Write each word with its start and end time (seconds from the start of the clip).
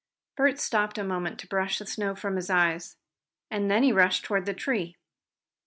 Bert 0.35 0.57
stopped 0.57 0.97
a 0.97 1.03
moment 1.03 1.37
to 1.41 1.47
brush 1.47 1.77
the 1.77 1.85
snow 1.85 2.15
from 2.15 2.35
his 2.35 2.49
eyes, 2.49 2.97
and 3.51 3.69
then 3.69 3.83
he 3.83 3.91
rushed 3.91 4.25
toward 4.25 4.47
the 4.47 4.53
tree. 4.55 4.97